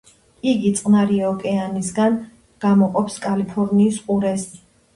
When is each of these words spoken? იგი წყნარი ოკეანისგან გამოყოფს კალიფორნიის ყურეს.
იგი 0.51 0.71
წყნარი 0.79 1.19
ოკეანისგან 1.27 2.17
გამოყოფს 2.67 3.21
კალიფორნიის 3.29 4.05
ყურეს. 4.11 4.51